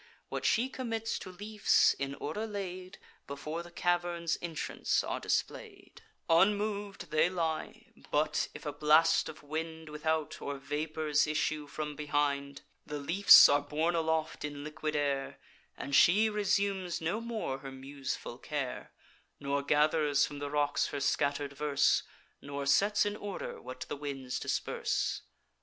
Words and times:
What 0.29 0.45
she 0.45 0.67
commits 0.67 1.19
to 1.19 1.29
leafs, 1.31 1.93
in 1.93 2.15
order 2.15 2.47
laid, 2.47 2.97
Before 3.27 3.61
the 3.61 3.69
cavern's 3.69 4.35
entrance 4.41 5.03
are 5.03 5.19
display'd: 5.19 6.01
Unmov'd 6.27 7.11
they 7.11 7.29
lie; 7.29 7.85
but, 8.09 8.47
if 8.55 8.65
a 8.65 8.73
blast 8.73 9.29
of 9.29 9.43
wind 9.43 9.89
Without, 9.89 10.41
or 10.41 10.57
vapours 10.57 11.27
issue 11.27 11.67
from 11.67 11.95
behind, 11.95 12.63
The 12.83 12.97
leafs 12.97 13.47
are 13.47 13.61
borne 13.61 13.93
aloft 13.93 14.43
in 14.43 14.63
liquid 14.63 14.95
air, 14.95 15.37
And 15.77 15.93
she 15.95 16.31
resumes 16.31 16.99
no 16.99 17.21
more 17.21 17.59
her 17.59 17.71
museful 17.71 18.39
care, 18.39 18.91
Nor 19.39 19.61
gathers 19.61 20.25
from 20.25 20.39
the 20.39 20.49
rocks 20.49 20.87
her 20.87 20.99
scatter'd 20.99 21.53
verse, 21.53 22.01
Nor 22.41 22.65
sets 22.65 23.05
in 23.05 23.15
order 23.15 23.61
what 23.61 23.81
the 23.81 23.95
winds 23.95 24.39
disperse. 24.39 25.21